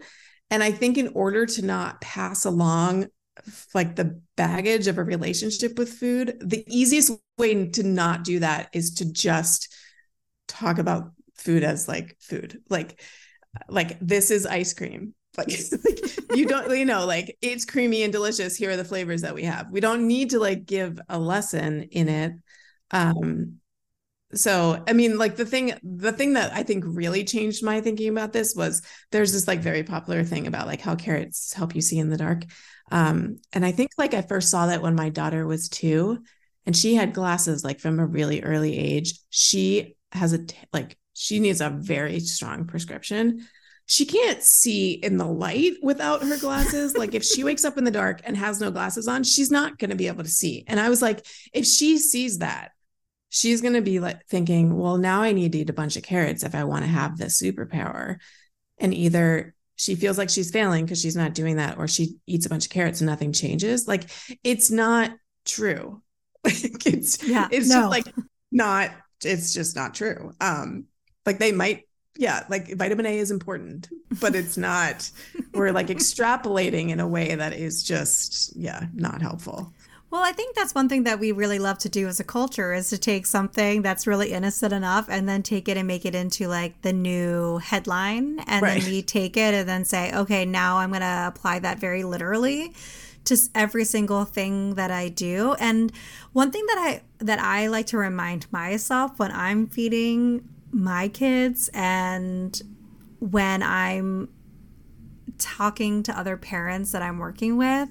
[0.52, 3.08] And I think in order to not pass along
[3.74, 8.70] like the baggage of a relationship with food, the easiest way to not do that
[8.74, 9.74] is to just
[10.48, 12.62] talk about food as like food.
[12.70, 13.02] Like
[13.68, 15.14] like this is ice cream.
[15.38, 15.48] Like,
[15.86, 16.00] like
[16.36, 18.56] you don't you know like it's creamy and delicious.
[18.56, 19.70] Here are the flavors that we have.
[19.72, 22.34] We don't need to like give a lesson in it.
[22.92, 23.59] Um
[24.34, 28.10] so i mean like the thing the thing that i think really changed my thinking
[28.10, 31.82] about this was there's this like very popular thing about like how carrots help you
[31.82, 32.44] see in the dark
[32.92, 36.20] um and i think like i first saw that when my daughter was 2
[36.66, 40.98] and she had glasses like from a really early age she has a t- like
[41.20, 43.46] she needs a very strong prescription.
[43.88, 46.96] She can't see in the light without her glasses.
[46.96, 49.78] like if she wakes up in the dark and has no glasses on, she's not
[49.78, 50.64] going to be able to see.
[50.68, 52.72] And I was like, if she sees that,
[53.30, 56.04] she's going to be like thinking, well, now I need to eat a bunch of
[56.04, 58.18] carrots if I want to have this superpower.
[58.80, 62.46] And either she feels like she's failing because she's not doing that, or she eats
[62.46, 63.88] a bunch of carrots and nothing changes.
[63.88, 64.10] Like
[64.44, 65.12] it's not
[65.46, 66.02] true.
[66.46, 67.76] Like it's yeah, it's no.
[67.76, 68.16] just like
[68.50, 68.92] not
[69.26, 70.32] it's just not true.
[70.40, 70.86] Um
[71.26, 71.84] like they might
[72.18, 73.90] yeah, like vitamin A is important,
[74.22, 75.12] but it's not
[75.54, 79.74] we're like extrapolating in a way that is just yeah, not helpful.
[80.12, 82.74] Well, I think that's one thing that we really love to do as a culture
[82.74, 86.16] is to take something that's really innocent enough and then take it and make it
[86.16, 88.40] into like the new headline.
[88.48, 88.82] And right.
[88.82, 92.04] then we take it and then say, okay, now I'm going to apply that very
[92.04, 92.74] literally
[93.26, 95.56] to every single thing that I do.
[95.60, 95.92] And
[96.34, 101.70] one thing that I that I like to remind myself when I'm feeding my kids
[101.74, 102.60] and
[103.20, 104.30] when I'm
[105.38, 107.90] talking to other parents that I'm working with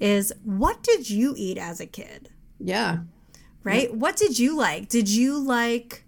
[0.00, 2.30] is what did you eat as a kid?
[2.58, 3.00] Yeah.
[3.62, 3.90] Right?
[3.90, 3.96] Yeah.
[3.96, 4.88] What did you like?
[4.88, 6.04] Did you like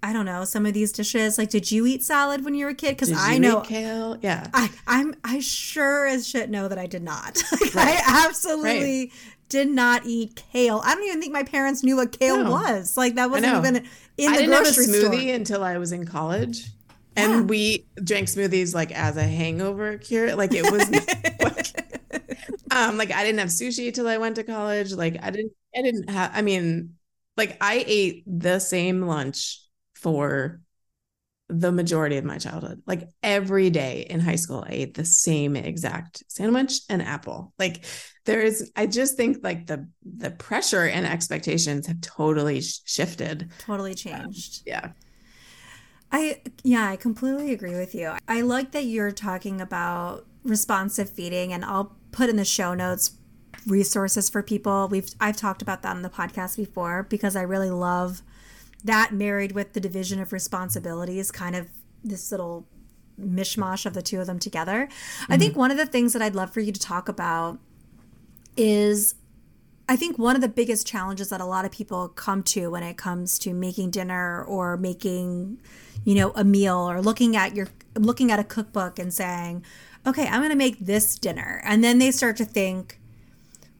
[0.00, 1.38] I don't know, some of these dishes.
[1.38, 2.90] Like, did you eat salad when you were a kid?
[2.90, 4.16] Because I know kale.
[4.22, 7.42] Yeah, I, I'm I sure as shit know that I did not.
[7.52, 8.00] like, right.
[8.06, 9.12] I absolutely right.
[9.48, 10.80] did not eat kale.
[10.84, 12.50] I don't even think my parents knew what kale no.
[12.50, 12.96] was.
[12.96, 13.76] Like that wasn't even
[14.16, 14.46] in I the grocery store.
[14.46, 15.34] I didn't have a smoothie store.
[15.34, 16.68] until I was in college.
[17.16, 17.40] And yeah.
[17.40, 20.36] we drank smoothies like as a hangover cure.
[20.36, 20.88] Like it was
[22.70, 24.92] um like I didn't have sushi till I went to college.
[24.92, 26.94] Like I didn't I didn't have I mean
[27.36, 29.60] like I ate the same lunch
[29.94, 30.60] for
[31.48, 32.82] the majority of my childhood.
[32.86, 37.54] Like every day in high school, I ate the same exact sandwich and apple.
[37.58, 37.84] Like
[38.26, 43.94] there is, I just think like the the pressure and expectations have totally shifted, totally
[43.94, 44.58] changed.
[44.58, 44.92] Um, yeah.
[46.10, 48.12] I yeah, I completely agree with you.
[48.26, 53.12] I like that you're talking about responsive feeding and I'll put in the show notes
[53.66, 54.88] resources for people.
[54.88, 58.22] We've I've talked about that on the podcast before because I really love
[58.84, 61.68] that married with the division of responsibilities, kind of
[62.04, 62.66] this little
[63.20, 64.88] mishmash of the two of them together.
[64.88, 65.32] Mm-hmm.
[65.32, 67.58] I think one of the things that I'd love for you to talk about
[68.56, 69.14] is
[69.88, 72.82] I think one of the biggest challenges that a lot of people come to when
[72.82, 75.60] it comes to making dinner or making,
[76.04, 79.64] you know, a meal or looking at your looking at a cookbook and saying,
[80.08, 83.00] "Okay, I'm going to make this dinner." And then they start to think,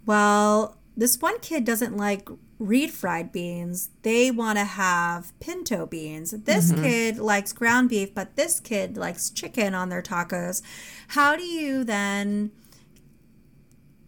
[0.07, 6.33] "Well, this one kid doesn't like reed refried beans, they want to have pinto beans.
[6.33, 6.83] This mm-hmm.
[6.83, 10.63] kid likes ground beef, but this kid likes chicken on their tacos.
[11.09, 12.51] How do you then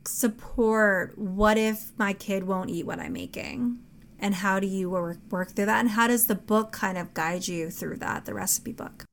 [0.05, 3.79] support what if my kid won't eat what I'm making?
[4.19, 5.81] And how do you work, work through that?
[5.81, 9.05] And how does the book kind of guide you through that, the recipe book?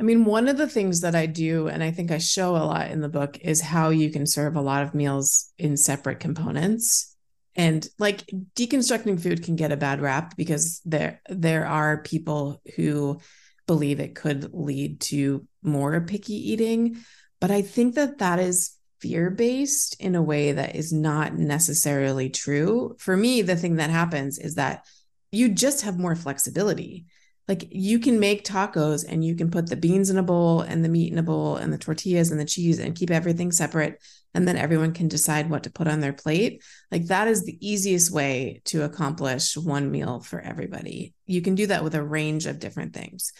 [0.00, 2.64] I mean, one of the things that I do, and I think I show a
[2.64, 6.20] lot in the book, is how you can serve a lot of meals in separate
[6.20, 7.14] components.
[7.54, 8.24] And like
[8.56, 13.20] deconstructing food can get a bad rap because there there are people who
[13.66, 16.96] believe it could lead to more picky eating.
[17.38, 22.30] But i think that that is fear based in a way that is not necessarily
[22.30, 22.96] true.
[22.98, 24.86] For me the thing that happens is that
[25.30, 27.06] you just have more flexibility
[27.50, 30.84] like you can make tacos and you can put the beans in a bowl and
[30.84, 34.00] the meat in a bowl and the tortillas and the cheese and keep everything separate.
[34.34, 36.62] And then everyone can decide what to put on their plate.
[36.92, 41.12] Like that is the easiest way to accomplish one meal for everybody.
[41.26, 43.32] You can do that with a range of different things.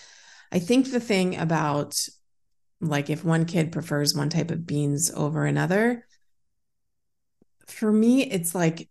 [0.50, 1.96] I think the thing about
[2.80, 6.04] like if one kid prefers one type of beans over another
[7.68, 8.89] for me it's like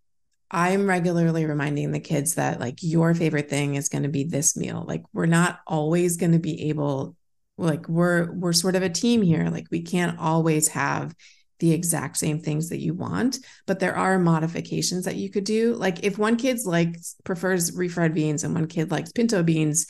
[0.51, 4.57] I'm regularly reminding the kids that like your favorite thing is going to be this
[4.57, 4.83] meal.
[4.87, 7.15] Like we're not always going to be able
[7.57, 9.49] like we're we're sort of a team here.
[9.49, 11.13] Like we can't always have
[11.59, 15.75] the exact same things that you want, but there are modifications that you could do.
[15.75, 19.87] Like if one kid's like prefers refried beans and one kid likes pinto beans,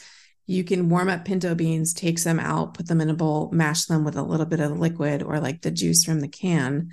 [0.48, 3.86] you can warm up pinto beans, take some out, put them in a bowl, mash
[3.86, 6.90] them with a little bit of liquid or like the juice from the can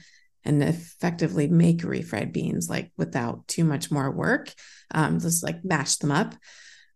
[0.47, 4.53] and effectively make refried beans like without too much more work.
[4.93, 6.35] Um, just like mash them up.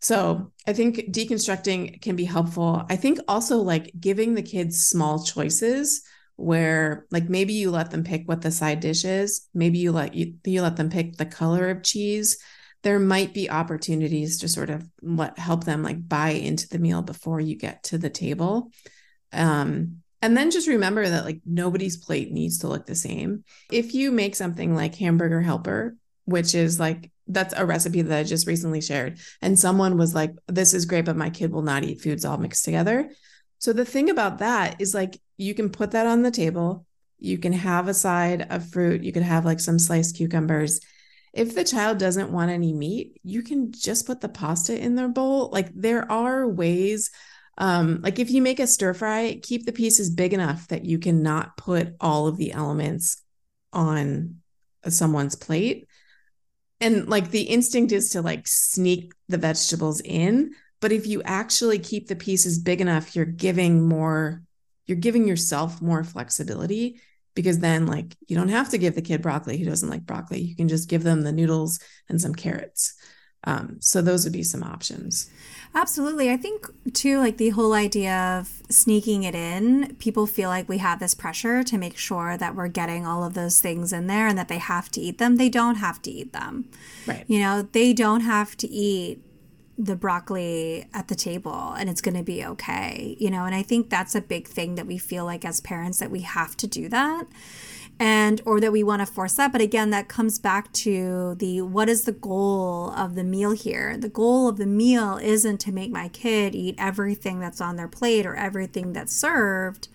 [0.01, 2.85] So I think deconstructing can be helpful.
[2.89, 6.03] I think also like giving the kids small choices
[6.37, 10.15] where like maybe you let them pick what the side dish is, maybe you let
[10.15, 12.39] you, you let them pick the color of cheese.
[12.83, 17.03] There might be opportunities to sort of let help them like buy into the meal
[17.03, 18.71] before you get to the table.
[19.35, 23.45] Um, and then just remember that like nobody's plate needs to look the same.
[23.71, 28.25] If you make something like hamburger helper, which is like that's a recipe that I
[28.25, 31.85] just recently shared, and someone was like, This is great, but my kid will not
[31.85, 33.11] eat foods all mixed together.
[33.59, 36.87] So the thing about that is like you can put that on the table.
[37.19, 39.03] You can have a side of fruit.
[39.03, 40.81] You could have like some sliced cucumbers.
[41.33, 45.09] If the child doesn't want any meat, you can just put the pasta in their
[45.09, 45.51] bowl.
[45.51, 47.11] Like there are ways
[47.61, 50.99] um, like if you make a stir fry, keep the pieces big enough that you
[50.99, 53.23] cannot put all of the elements
[53.73, 54.41] on
[54.89, 55.87] someone's plate.
[56.81, 61.79] and like the instinct is to like sneak the vegetables in but if you actually
[61.79, 64.43] keep the pieces big enough you're giving more
[64.87, 67.01] you're giving yourself more flexibility
[67.35, 70.41] because then like you don't have to give the kid broccoli who doesn't like broccoli.
[70.41, 72.95] You can just give them the noodles and some carrots.
[73.45, 75.31] Um, so those would be some options
[75.75, 76.31] Absolutely.
[76.31, 80.79] I think, too, like the whole idea of sneaking it in, people feel like we
[80.79, 84.27] have this pressure to make sure that we're getting all of those things in there
[84.27, 85.37] and that they have to eat them.
[85.37, 86.69] They don't have to eat them.
[87.07, 87.25] Right.
[87.29, 89.23] You know, they don't have to eat
[89.79, 93.17] the broccoli at the table and it's going to be okay.
[93.19, 96.01] You know, and I think that's a big thing that we feel like as parents
[96.01, 97.27] that we have to do that
[98.01, 101.61] and or that we want to force that but again that comes back to the
[101.61, 103.97] what is the goal of the meal here?
[103.97, 107.89] The goal of the meal isn't to make my kid eat everything that's on their
[107.89, 109.89] plate or everything that's served.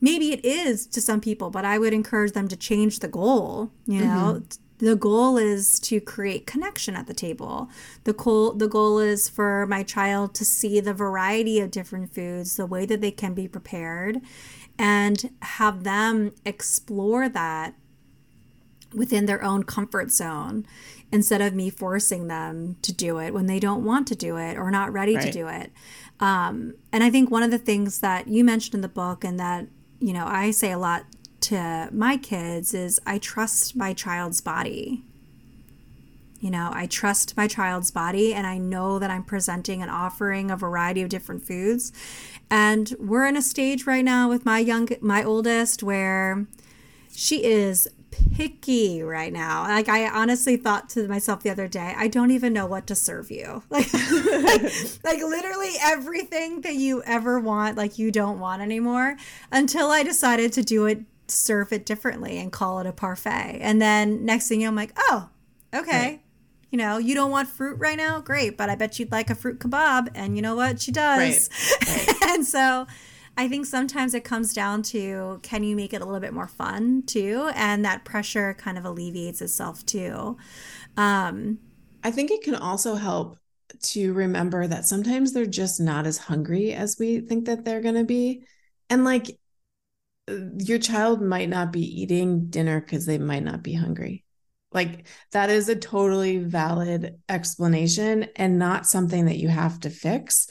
[0.00, 3.70] Maybe it is to some people but i would encourage them to change the goal
[3.86, 4.40] you know?
[4.40, 4.86] Mm-hmm.
[4.86, 7.68] the goal is to create connection at the table.
[8.04, 12.56] The goal the goal is for my child to see the variety of different foods
[12.56, 14.22] the way that they can be prepared
[14.82, 17.72] and have them explore that
[18.92, 20.66] within their own comfort zone
[21.12, 24.58] instead of me forcing them to do it when they don't want to do it
[24.58, 25.24] or not ready right.
[25.26, 25.70] to do it.
[26.18, 29.38] Um, and I think one of the things that you mentioned in the book and
[29.38, 29.68] that,
[30.00, 31.04] you know, I say a lot
[31.42, 35.04] to my kids is I trust my child's body.
[36.42, 40.50] You know, I trust my child's body and I know that I'm presenting and offering
[40.50, 41.92] a variety of different foods.
[42.50, 46.48] And we're in a stage right now with my young my oldest where
[47.12, 49.62] she is picky right now.
[49.62, 52.96] Like I honestly thought to myself the other day, I don't even know what to
[52.96, 53.62] serve you.
[53.70, 54.62] Like, like,
[55.04, 59.16] like literally everything that you ever want, like you don't want anymore.
[59.52, 63.60] Until I decided to do it, serve it differently, and call it a parfait.
[63.62, 65.28] And then next thing you know, I'm like, oh,
[65.72, 65.92] okay.
[65.92, 66.21] Right
[66.72, 68.18] you know, you don't want fruit right now?
[68.20, 70.08] Great, but I bet you'd like a fruit kebab.
[70.14, 70.80] And you know what?
[70.80, 71.50] She does.
[71.50, 72.08] Right.
[72.08, 72.22] Right.
[72.30, 72.86] and so
[73.36, 76.48] I think sometimes it comes down to can you make it a little bit more
[76.48, 77.50] fun too?
[77.54, 80.38] And that pressure kind of alleviates itself too.
[80.96, 81.58] Um,
[82.02, 83.36] I think it can also help
[83.80, 87.96] to remember that sometimes they're just not as hungry as we think that they're going
[87.96, 88.44] to be.
[88.88, 89.38] And like
[90.58, 94.24] your child might not be eating dinner because they might not be hungry.
[94.72, 100.48] Like that is a totally valid explanation and not something that you have to fix.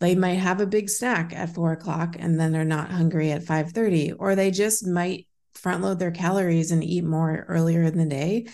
[0.00, 3.44] They might have a big snack at four o'clock and then they're not hungry at
[3.44, 8.06] 5:30, or they just might front load their calories and eat more earlier in the
[8.06, 8.46] day.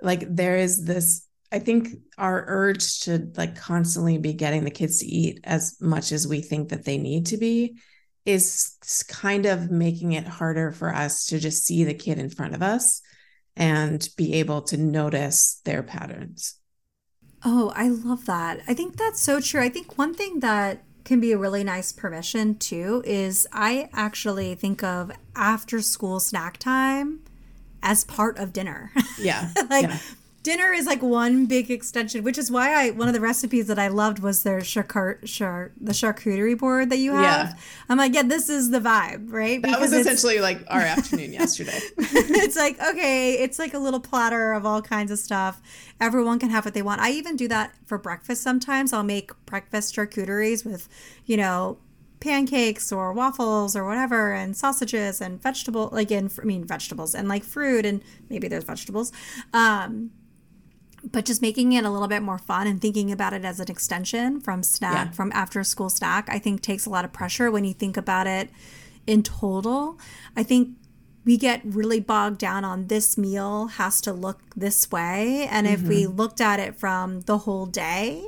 [0.00, 5.00] Like there is this, I think our urge to like constantly be getting the kids
[5.00, 7.78] to eat as much as we think that they need to be
[8.24, 8.76] is
[9.08, 12.62] kind of making it harder for us to just see the kid in front of
[12.62, 13.02] us
[13.56, 16.56] and be able to notice their patterns.
[17.44, 18.60] Oh, I love that.
[18.68, 19.60] I think that's so true.
[19.60, 24.54] I think one thing that can be a really nice permission too is I actually
[24.54, 27.20] think of after school snack time
[27.82, 28.92] as part of dinner.
[29.18, 29.50] Yeah.
[29.68, 29.98] like yeah
[30.42, 33.78] dinner is like one big extension, which is why I one of the recipes that
[33.78, 37.50] I loved was their charcut char, the charcuterie board that you have.
[37.50, 37.54] Yeah.
[37.88, 39.62] I'm like, yeah, this is the vibe, right?
[39.62, 41.78] Because that was essentially like our afternoon yesterday.
[41.98, 45.60] it's like okay, it's like a little platter of all kinds of stuff.
[46.00, 47.00] Everyone can have what they want.
[47.00, 48.92] I even do that for breakfast sometimes.
[48.92, 50.88] I'll make breakfast charcuteries with,
[51.24, 51.78] you know,
[52.18, 57.26] pancakes or waffles or whatever and sausages and vegetable like in I mean vegetables and
[57.26, 59.10] like fruit and maybe there's vegetables
[59.52, 60.12] um
[61.10, 63.70] but just making it a little bit more fun and thinking about it as an
[63.70, 65.12] extension from snack yeah.
[65.12, 68.26] from after school snack i think takes a lot of pressure when you think about
[68.26, 68.50] it
[69.06, 69.98] in total
[70.36, 70.70] i think
[71.24, 75.74] we get really bogged down on this meal has to look this way and mm-hmm.
[75.74, 76.16] if we mm-hmm.
[76.16, 78.24] looked at it from the whole day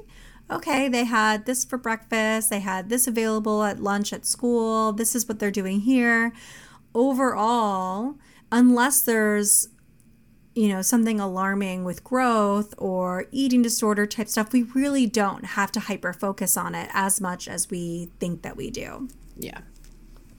[0.50, 5.14] okay they had this for breakfast they had this available at lunch at school this
[5.14, 6.32] is what they're doing here
[6.94, 8.14] overall
[8.52, 9.68] unless there's
[10.54, 15.72] you know, something alarming with growth or eating disorder type stuff, we really don't have
[15.72, 19.08] to hyper focus on it as much as we think that we do.
[19.36, 19.60] Yeah.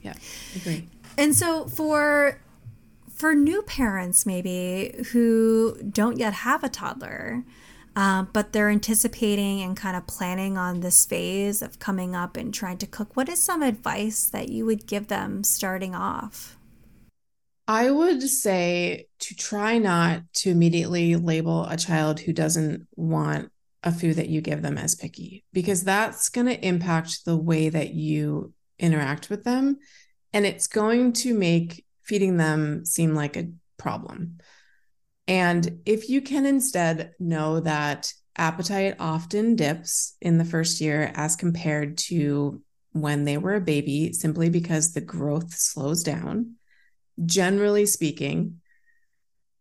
[0.02, 0.14] Yeah.
[0.54, 0.88] Agree.
[1.18, 2.40] And so for
[3.14, 7.44] for new parents maybe who don't yet have a toddler,
[7.94, 12.52] um, but they're anticipating and kind of planning on this phase of coming up and
[12.52, 16.55] trying to cook, what is some advice that you would give them starting off?
[17.68, 23.50] I would say to try not to immediately label a child who doesn't want
[23.82, 27.68] a food that you give them as picky, because that's going to impact the way
[27.68, 29.78] that you interact with them.
[30.32, 34.38] And it's going to make feeding them seem like a problem.
[35.28, 41.36] And if you can instead know that appetite often dips in the first year as
[41.36, 42.62] compared to
[42.92, 46.55] when they were a baby, simply because the growth slows down,
[47.24, 48.60] generally speaking,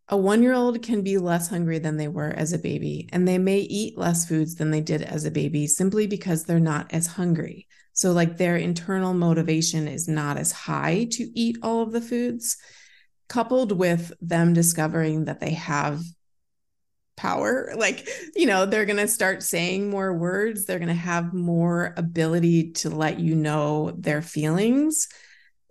[0.08, 3.28] a one year old can be less hungry than they were as a baby, and
[3.28, 6.94] they may eat less foods than they did as a baby simply because they're not
[6.94, 7.68] as hungry.
[7.94, 12.58] So, like, their internal motivation is not as high to eat all of the foods,
[13.30, 16.02] coupled with them discovering that they have
[17.16, 17.74] power.
[17.78, 21.94] Like, you know, they're going to start saying more words, they're going to have more
[21.98, 25.08] ability to let you know their feelings.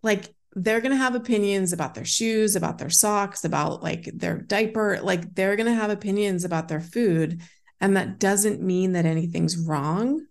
[0.02, 4.38] Like, they're going to have opinions about their shoes, about their socks, about like their
[4.38, 5.00] diaper.
[5.02, 7.42] Like, they're going to have opinions about their food.
[7.80, 10.24] And that doesn't mean that anything's wrong.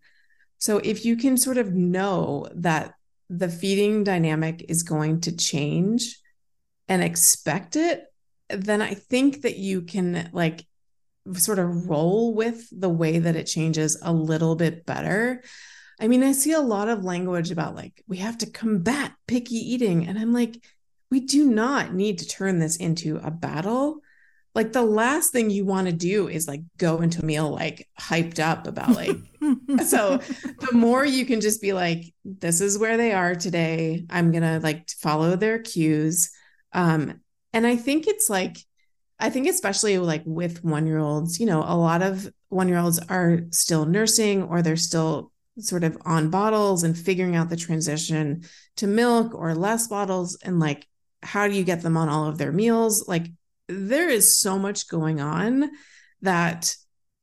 [0.59, 2.93] So, if you can sort of know that
[3.29, 6.19] the feeding dynamic is going to change
[6.87, 8.05] and expect it,
[8.49, 10.65] then I think that you can like
[11.33, 15.43] sort of roll with the way that it changes a little bit better.
[15.99, 19.55] I mean, I see a lot of language about like we have to combat picky
[19.55, 20.07] eating.
[20.07, 20.61] And I'm like,
[21.11, 23.99] we do not need to turn this into a battle.
[24.55, 27.87] Like the last thing you want to do is like go into a meal like
[27.99, 29.17] hyped up about like
[29.85, 34.05] so the more you can just be like, this is where they are today.
[34.09, 36.31] I'm gonna like follow their cues.
[36.71, 37.21] Um,
[37.51, 38.57] and I think it's like
[39.19, 42.77] I think especially like with one year olds, you know, a lot of one year
[42.77, 47.55] olds are still nursing or they're still sort of on bottles and figuring out the
[47.55, 48.43] transition
[48.77, 50.87] to milk or less bottles and like
[51.21, 53.07] how do you get them on all of their meals?
[53.07, 53.27] Like
[53.67, 55.71] there is so much going on
[56.21, 56.75] that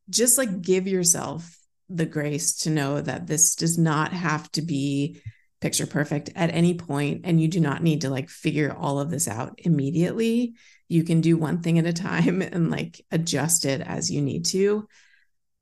[0.09, 1.59] just like give yourself
[1.89, 5.21] the grace to know that this does not have to be
[5.61, 9.11] picture perfect at any point and you do not need to like figure all of
[9.11, 10.55] this out immediately
[10.89, 14.47] you can do one thing at a time and like adjust it as you need
[14.47, 14.89] to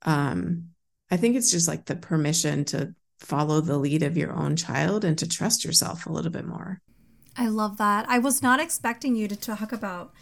[0.02, 0.68] um
[1.10, 5.04] i think it's just like the permission to follow the lead of your own child
[5.04, 6.80] and to trust yourself a little bit more
[7.36, 10.12] i love that i was not expecting you to talk about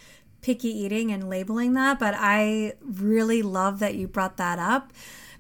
[0.43, 4.93] picky eating and labeling that but i really love that you brought that up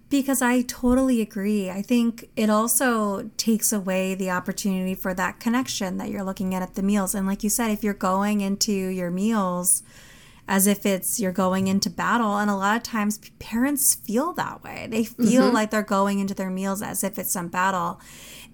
[0.08, 1.68] because I totally agree.
[1.70, 6.62] I think it also takes away the opportunity for that connection that you're looking at
[6.62, 7.14] at the meals.
[7.14, 9.82] And like you said, if you're going into your meals
[10.48, 14.62] as if it's you're going into battle, and a lot of times parents feel that
[14.62, 14.86] way.
[14.90, 15.54] They feel mm-hmm.
[15.54, 18.00] like they're going into their meals as if it's some battle.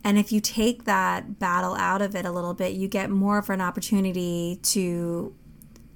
[0.04, 3.38] And if you take that battle out of it a little bit, you get more
[3.38, 5.34] of an opportunity to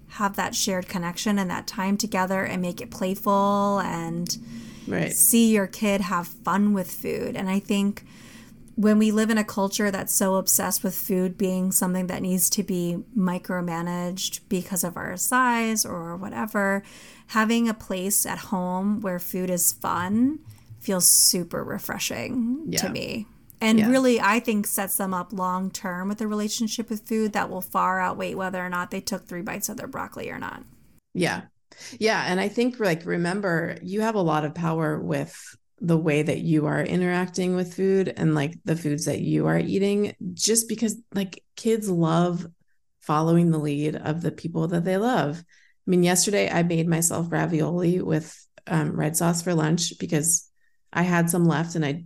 [0.08, 4.38] have that shared connection and that time together and make it playful and
[4.86, 5.12] right.
[5.12, 7.36] see your kid have fun with food.
[7.36, 8.04] And I think
[8.76, 12.50] when we live in a culture that's so obsessed with food being something that needs
[12.50, 16.82] to be micromanaged because of our size or whatever,
[17.28, 20.38] having a place at home where food is fun
[20.78, 22.78] feels super refreshing yeah.
[22.78, 23.26] to me.
[23.62, 23.88] And yeah.
[23.88, 27.62] really, I think sets them up long term with a relationship with food that will
[27.62, 30.62] far outweigh whether or not they took three bites of their broccoli or not.
[31.14, 31.42] Yeah,
[31.98, 32.24] yeah.
[32.26, 36.38] And I think, like, remember, you have a lot of power with the way that
[36.38, 40.96] you are interacting with food and like the foods that you are eating, just because,
[41.14, 42.46] like, kids love
[43.00, 45.38] following the lead of the people that they love.
[45.38, 48.34] I mean, yesterday I made myself ravioli with
[48.66, 50.50] um, red sauce for lunch because
[50.92, 52.04] I had some left and I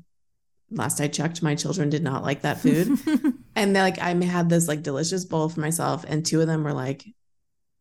[0.70, 2.98] last I checked, my children did not like that food.
[3.56, 6.64] and they like I had this like delicious bowl for myself, and two of them
[6.64, 7.04] were like,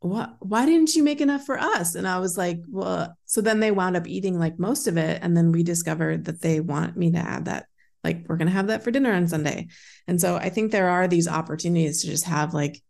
[0.01, 1.95] what why didn't you make enough for us?
[1.95, 5.19] And i was like well so then they wound up eating like most of it
[5.21, 7.65] and then we discovered that they want me to add that
[8.03, 9.67] like we're going to have that for dinner on sunday.
[10.07, 12.81] And so i think there are these opportunities to just have like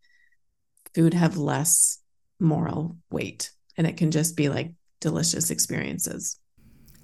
[0.94, 2.00] food have less
[2.40, 6.38] moral weight and it can just be like delicious experiences.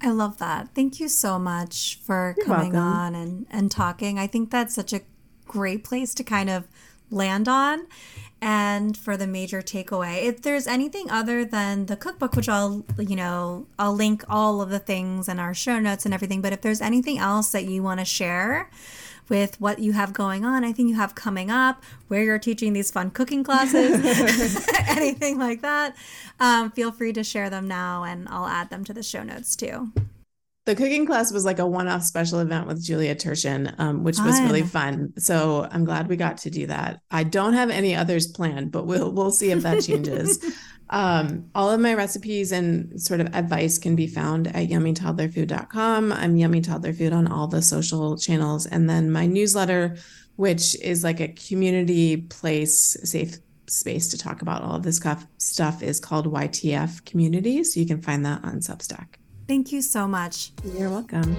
[0.02, 0.74] I love that.
[0.74, 2.88] Thank you so much for You're coming welcome.
[2.88, 4.18] on and and talking.
[4.18, 5.00] I think that's such a
[5.46, 6.68] great place to kind of
[7.10, 7.86] land on
[8.40, 10.24] and for the major takeaway.
[10.24, 14.70] If there's anything other than the cookbook which i'll you know i'll link all of
[14.70, 17.82] the things in our show notes and everything but if there's anything else that you
[17.82, 18.70] want to share
[19.28, 22.90] with what you have going on anything you have coming up where you're teaching these
[22.90, 25.96] fun cooking classes anything like that
[26.38, 29.56] um, feel free to share them now and i'll add them to the show notes
[29.56, 29.90] too
[30.66, 34.26] the cooking class was like a one-off special event with Julia Turshen, um, which fun.
[34.26, 35.12] was really fun.
[35.16, 37.00] So I'm glad we got to do that.
[37.10, 40.44] I don't have any others planned, but we'll we'll see if that changes.
[40.90, 46.12] um, all of my recipes and sort of advice can be found at yummytoddlerfood.com.
[46.12, 49.96] I'm Yummy Toddler Food on all the social channels, and then my newsletter,
[50.34, 53.38] which is like a community place, safe
[53.68, 57.62] space to talk about all of this stuff, stuff is called YTF Community.
[57.62, 59.16] So you can find that on Substack.
[59.48, 60.52] Thank you so much.
[60.76, 61.36] You're welcome.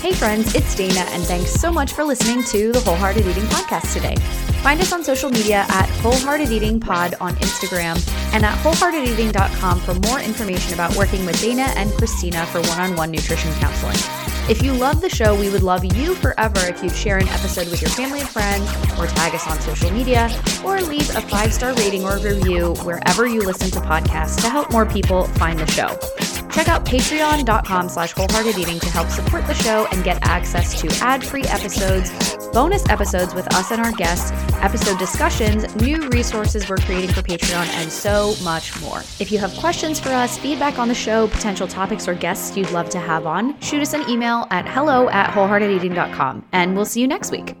[0.00, 3.92] Hey friends, it's Dana, and thanks so much for listening to the Wholehearted Eating Podcast
[3.92, 4.14] today.
[4.62, 7.96] Find us on social media at Wholehearted Eating Pod on Instagram
[8.32, 12.94] and at wholeheartedeating.com for more information about working with Dana and Cristina for one on
[12.94, 14.25] one nutrition counseling.
[14.48, 17.68] If you love the show, we would love you forever if you'd share an episode
[17.68, 20.30] with your family and friends, or tag us on social media,
[20.64, 24.70] or leave a five star rating or review wherever you listen to podcasts to help
[24.70, 26.45] more people find the show.
[26.52, 30.88] Check out patreon.com slash wholehearted eating to help support the show and get access to
[31.04, 32.10] ad-free episodes,
[32.52, 34.30] bonus episodes with us and our guests,
[34.62, 39.00] episode discussions, new resources we're creating for Patreon, and so much more.
[39.20, 42.70] If you have questions for us, feedback on the show, potential topics or guests you'd
[42.70, 46.46] love to have on, shoot us an email at hello at wholeheartedeating.com.
[46.52, 47.56] And we'll see you next week.